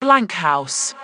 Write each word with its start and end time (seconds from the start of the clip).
Blank 0.00 0.32
House. 0.32 0.94